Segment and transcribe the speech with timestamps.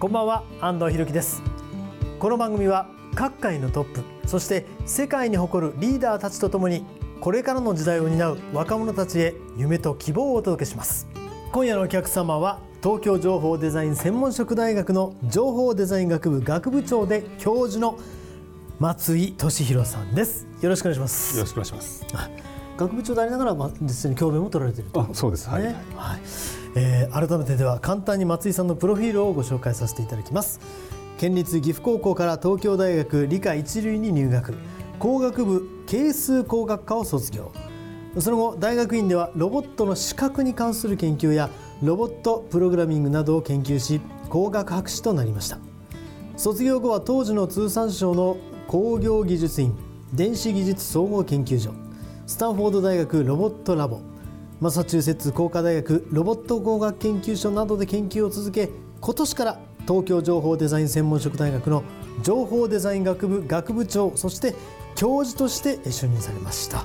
[0.00, 1.42] こんばんは安藤博樹です。
[2.20, 6.84] この番組は各界のトップそして世界に誇るリーダーたちとともに
[7.20, 11.08] これからの時代を担う若者たちへ夢と希望をお届けします。
[11.50, 17.98] 今夜のお客様は東京情報デザイン専門職大学の情報デザイン学部学部長で教授の
[18.78, 20.46] 松井俊弘さんです。
[20.60, 21.36] よろしくお願いします。
[21.36, 22.06] よろしくお願いします
[22.78, 25.50] 学部長でありながら、まあ、実際に教鞭も取られていると、ね、そうです。
[25.50, 25.74] はい、はい。
[26.76, 30.60] えー、改めてでは簡単に松井さんのプロフィールをご紹介させていただきます。
[31.18, 34.54] 県立岐阜高校から東京大学理科一類に入学。
[35.00, 37.50] 工学部係数工学科を卒業。
[38.20, 41.50] その後大学院ではロボットの視覚に関する研究や
[41.82, 45.58] ロボットプログラミングなどを研究し工学博士となりました。
[46.36, 48.36] 卒業後は当時の通産省の
[48.68, 49.76] 工業技術院
[50.12, 51.72] 電子技術総合研究所
[52.28, 54.02] スタンフォード大学ロボットラボ
[54.60, 58.68] マサチューセッツ工科大学ロボット工学研究所などで研究を続け
[59.00, 61.84] 今年から東京情報デザイン専門職大学の
[62.22, 64.54] 情報デザイン学部学部長そして
[64.94, 66.84] 教授として就任されました。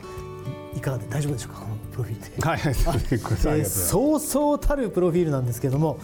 [0.77, 1.59] いかがで大丈夫でしょうか？
[1.59, 2.41] このプロフィールで。
[2.41, 2.73] はい、はい、
[3.59, 5.99] えー、そうそうたるプロフィールなんですけれども、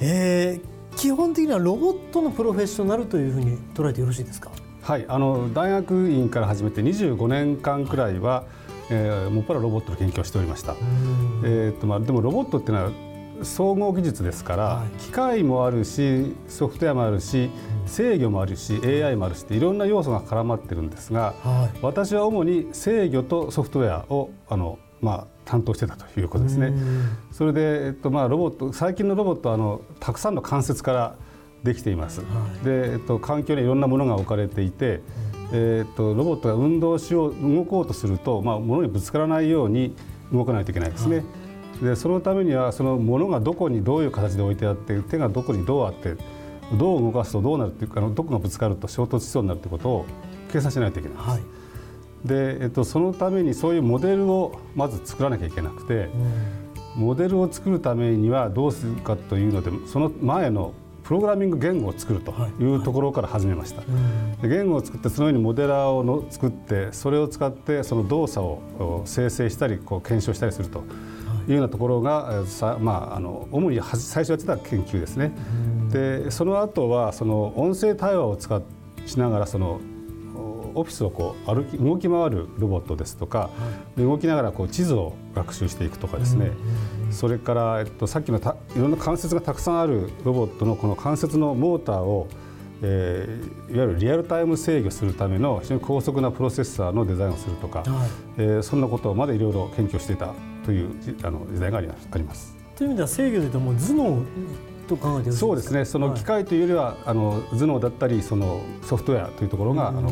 [0.00, 4.50] えー、基本的にはロボットのプロフェッショナルというふうに捉えてよろしいですか？
[4.88, 8.46] はいあの大学院から始めて25年間くらいは、
[8.88, 10.76] えー、もっぱらロボットの研究をしておりました。
[11.44, 12.92] えーとまあ、でもロボットっていうのは
[13.44, 17.50] 総合技術ですから、はい、機械もあるしソフトウェアもあるし
[17.84, 26.72] 制御もあるし AI もあるしいろんな要素が絡まってるんですが、はい、私は主に制御とソフトウェアをあの、まあ、担当してたということですね。
[27.30, 31.16] それで、えっとまあ、ロボット最近のロボットはあのたくさんの関節から
[31.62, 32.20] できています。
[32.20, 32.26] は
[32.62, 35.00] い、で、えっと、環境にいろんなものが置かれていて、
[35.52, 39.94] えっと、ロボットが運動しよう動こうとすると、まあ、物にぶつからないように
[40.32, 41.16] 動かないといけないですね。
[41.18, 41.22] は
[41.82, 46.16] い、でそのためにはその物がどこにどういう形で置いてあって手がどこにどうあって
[46.76, 50.06] どう動かすとどうなるっていうかどこがぶつかると衝突しそうになるってことを
[50.52, 51.30] 計算しないといけないです。
[51.30, 51.40] はい、
[52.26, 56.10] で、えっと、そのためにそういうモデルをまず作らなきゃいけなくて、
[56.96, 60.74] うん、モデルを作るためにはどうするかというのでその前の
[61.08, 62.64] プログラミング言語を作るとい。
[62.64, 63.80] うところから始めました、
[64.42, 70.80] で言語を作ってそのようにモデラーをの作ってそれを使ってその動作を生成したりこう検証したりすると
[71.48, 71.52] い。
[71.52, 75.32] うようなところがさ、まあ、あの主に最初やってた研究ですね。
[75.90, 78.60] でその後はその音声対話を使
[79.06, 79.80] しながらその
[80.74, 83.50] オフィスをこう歩き動き回るロボットですとか、は
[83.96, 86.50] い、動きながらこう地図を学習していくとかですね、
[87.10, 92.28] それから、えっと、さっきのたいろんな関節がたくさんあるロボットのこの関節のモーターを、
[92.82, 97.88] えー、いわゆるリアルタイム制御するための非常に高速なプロセッサーのデザインをするとか、はい、
[98.38, 100.90] えー、そんなことまでいろいろ研究していたという
[101.22, 102.56] あの時代があります。
[102.76, 104.22] という意味では制御でいうともう頭脳
[104.86, 105.84] と考えてそうですね。
[105.84, 110.10] その機械というよりは、はい、あの頭脳だったりそのソフトウェアというところがあの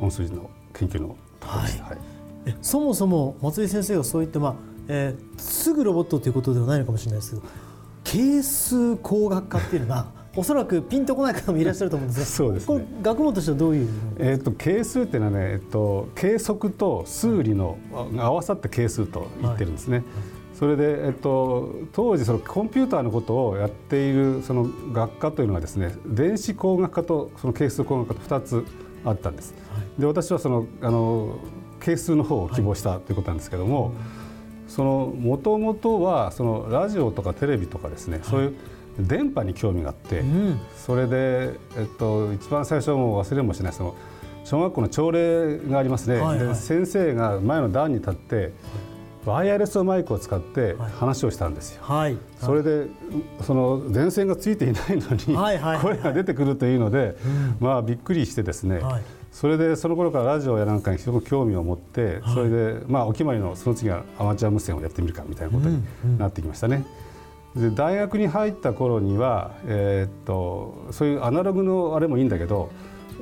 [0.00, 1.98] 本筋の研究のところです、はい、
[2.46, 7.42] えそもそも松井先生がそういった、まあえー、すぐロボットということではないのかもしれないですけど
[8.04, 13.88] 係数工学科っていうのが おそらくピンとこない方もいらっしゃると思うんですがそうです、ね、これ学問としてはどういう
[14.18, 17.76] えっ、ー、と係数っていうのはね、えっと、計測と数理の、
[18.16, 19.98] 合わさって係数と言ってるんですね。
[19.98, 20.06] はい。
[20.54, 28.64] それで、えっと、当時そのコンピューターのことをやっているその学科というのはですね電子工学科とその係数工学科と2つ
[29.04, 29.54] あったんです。
[29.72, 31.38] はい、で私はそのあの
[31.80, 33.92] 係数の方を希望したということなんですけども、
[34.80, 38.54] もともとはそのラジオとかテレビとかですね、はい、そういう
[38.98, 43.96] 電波に興味があって、うん、それで、えっと、一番最初も忘れもしないその
[44.44, 48.52] 小学校の朝礼がありますね、はいはい、で先生が前の段に立って
[49.24, 51.82] ワイヤレスマイクを使って話をしたんですよ。
[51.84, 52.88] はい、それで
[53.42, 57.16] その電線がついていないのに、はいはいはい声が出てくるというので、
[57.60, 59.02] まあびっくりしてですね、はい
[59.32, 65.82] それでその頃からラジオやなんかにすごく興味を持って、それでまあお決まりのその次はアマチュア無線をやってみるかみたいなことに
[66.18, 66.84] なってきましたね。
[67.56, 72.70] で大学に入った頃には、えーっとそういうアナログのあれもいいんだけど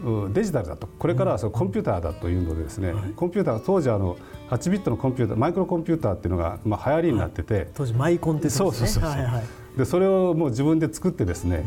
[0.05, 0.87] うデジタルだと。
[0.87, 4.17] これからはそのコンピューターだというのでですね、コンピューター当時あの
[4.51, 9.45] 8ビットのコンピューターマイクロコンピューターっていうのがまあ流行りになってて、当時マイコンって言ってそうますねそうそうそう、はいはい
[9.77, 11.65] でそれをもう自分で作ってですね、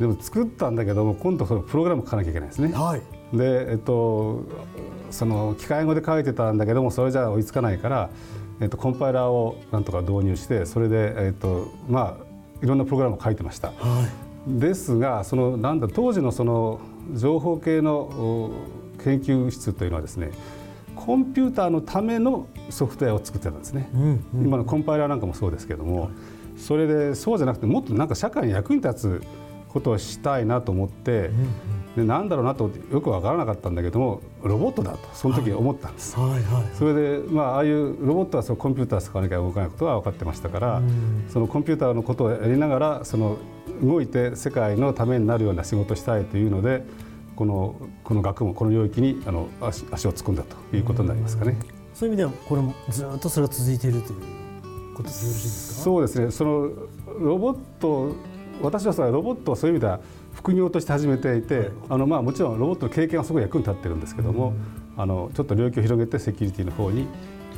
[0.00, 2.72] でも作ったんだけども今度そのプログラム書かなきゃいけないですね。
[2.72, 3.02] はい
[3.32, 4.44] でえっと
[5.10, 8.10] その機械語で書いてたんだけどもそれじゃ追いつかないから、
[8.60, 12.24] えっと、コンパイラーをなんとか導入してそれで、えっと、まあ
[12.62, 13.68] いろんなプログラムを書いてました。
[13.68, 14.60] はい。
[14.60, 16.80] ですがそのなんだ当時のその
[17.14, 18.52] 情報系のお
[19.02, 20.30] 研究室というのはですね
[20.94, 26.10] コンピューターのためのソフトウェアを作ってたんですね、うん今のコンパイラーなんかもそうですけども、
[26.56, 29.22] それでそうじゃなくてもっとなんか社会に役に立つ
[29.68, 36.18] ことをしたいなと思って、でなんだろうなとよく分からなかったんだけどもロボットだとその時思ったんです。
[36.18, 36.30] はい。
[36.30, 36.42] はい。
[36.74, 40.82] それで、まあ、ああいうロボットはそのコンピューター使わなきゃ動かないことは分かってましたから、
[41.32, 43.38] そのコンピューターのことをやりながらその
[43.82, 46.84] 動いて世界のためになるような仕事をしたいというので
[47.34, 51.56] このこの学問この領域にあの足足を突っ込んだということになりますかね。
[51.94, 55.84] そういう意味ではこれもずっとそれが続いているということでよろしいですか？
[55.84, 56.30] そうですね。
[56.30, 56.70] その
[57.20, 58.14] ロボット
[58.62, 60.00] 私はそのロボットをそういう意味では
[60.36, 64.52] 副業として始めていて、あのまあもちろんロボットの経験はすごい役に立ってるんですけども、
[64.96, 67.08] あのちょっと領域を広げてセキュリティの方に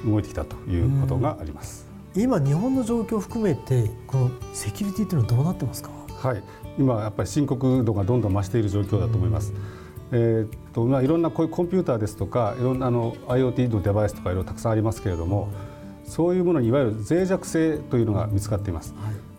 [0.07, 1.87] 動いてきたということがあります。
[2.15, 5.91] 今日本の状況を含めてこのセキュリティというのはどうなってますか？
[6.17, 6.43] はい、
[6.79, 9.53] 今やっぱり深刻度がどんどん増している状況だと思います。
[10.13, 15.51] えーっとまあいろんなこういうコンピューターですとかいろんなあの IoT のデバイスとかいろいろたくさんありますけれども、
[16.07, 18.95] そういうものにいわゆる脆弱性というのが見つかっています。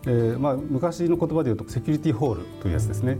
[0.06, 3.18] えーまあ昔の言葉で言うとセキュリティホールというやつですね。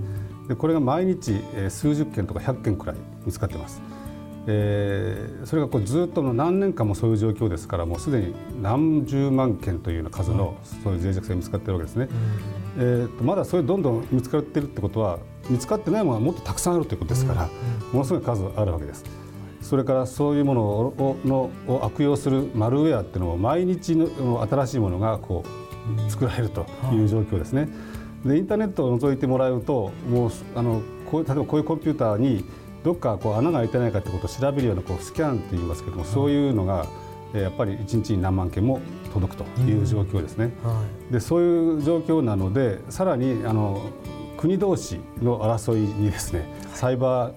[0.48, 2.96] でこれが毎日えー数十件とか100件くらい
[3.26, 3.80] 見つかっています。
[4.46, 12.08] えーそれがこうずっとの何年間もそういう状況ですからもうすでに何十万件というような数のそういう脆弱性が見つかっているわけですね。
[12.78, 15.18] えーとまだそれどんどん見つかっているってことは
[15.48, 17.48] 見つかってないものがもっとたくさんあるということですから、
[17.92, 19.04] ものすごい数あるわけです。
[19.60, 25.59] それからそういうものををのを悪用するマルウェアっていうのも毎日の新しいものがこう
[26.08, 27.68] 作られるという状況ですね。
[28.24, 32.44] でインターネットを覗いてもらうともうあのこう例えばこういうコンピューターに
[32.84, 36.86] どっかこう穴が開いてないかってことを調べるようなこうスキャンって言いますけども、そういうのが
[37.32, 38.80] えーやっぱり1日に何万件も
[39.12, 40.52] 届くという状況ですね。
[40.62, 43.80] はでそういう状況なのでさらにあの
[44.36, 47.32] 国同士の争いにですねサイバー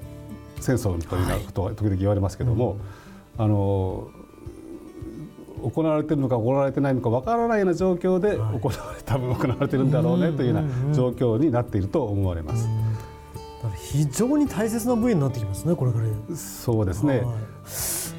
[0.59, 2.77] 戦争というようなことが時々言われますけども、
[3.37, 4.09] あの
[5.69, 12.67] 行われているのか行われてないのかわからないような状況で行われ、多分行われているんだろうねというような状況になっていると思われます。
[13.77, 16.35] 非常に大切な部位になってきますねこれから。
[16.35, 17.33] そうですね、は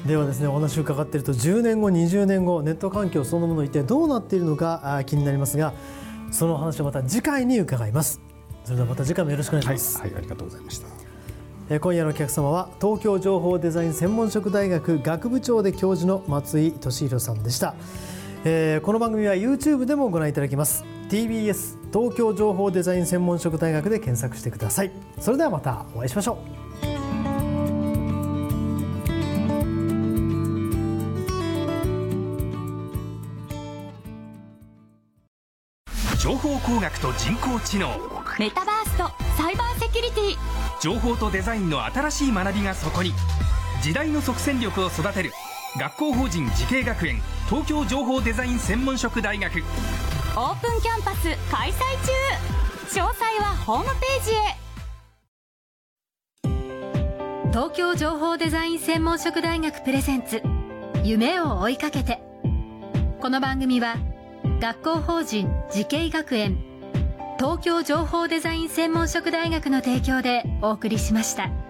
[0.05, 0.47] い、ではですね。
[0.47, 5.73] お話を伺っていると10年後20年後ネット環境そのもの一体どうなっているのか気になりますが
[6.31, 8.21] その話をまた次回に伺います。
[8.63, 11.04] それではまた次回もよろしくお願いしはい、ます、はい、ありがとうございました。
[11.67, 17.73] えー今夜のお客様は東京情報デザイン専門職大学学部長で教授の松井俊弘さんでした、
[18.43, 20.85] えーこの番組は YouTube でもご覧いただけます。
[21.09, 24.91] TBS 東京情報デザイン専門職大学で検索してください。
[25.19, 26.37] それではまたお会いしましょう。
[36.17, 37.89] 情報工学と人工知能。
[38.39, 43.11] メタバースとサイバーセキュリティ情報とデザインの新しい学びがそこに。
[43.81, 45.31] 時代の即戦力を育てる。
[45.79, 49.63] 学校法人慈恵学園東京情報デザイン専門職大学。
[50.35, 51.79] オープンキャンパス開催
[52.93, 53.01] 中。
[53.01, 54.37] 詳細はホームページへ。
[57.49, 60.43] 東京情報デザイン専門職大学プレゼンツ。
[61.03, 62.21] 夢を追いかけて。
[63.19, 63.97] この番組は
[64.61, 66.74] 学校法人慈恵学園
[67.37, 71.64] 東京情報デザイン専門職大学の提供でお送りしました。